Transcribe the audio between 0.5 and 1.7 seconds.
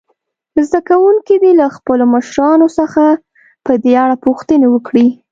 زده کوونکي دې له